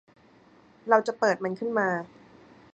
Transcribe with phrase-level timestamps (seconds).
[0.89, 1.89] เราจะเปิดมันขึ้นมา